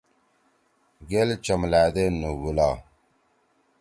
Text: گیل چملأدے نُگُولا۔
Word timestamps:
گیل 1.09 1.29
چملأدے 1.45 2.05
نُگُولا۔ 2.19 2.69